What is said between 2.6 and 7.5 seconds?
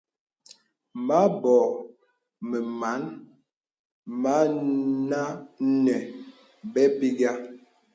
màn mə nə́ nə̀ bèpìghə̀.